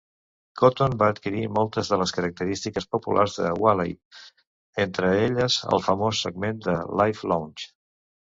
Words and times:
Cotton 0.59 0.93
va 1.01 1.09
adquirir 1.15 1.43
moltes 1.57 1.91
de 1.93 1.99
les 2.03 2.13
característiques 2.19 2.87
populars 2.95 3.35
de 3.43 3.51
Whiley, 3.65 3.93
entre 4.87 5.13
elles 5.27 5.59
el 5.77 5.85
famós 5.91 6.25
segment 6.29 6.65
de 6.71 6.75
Live 7.03 7.31
Lounge. 7.35 7.71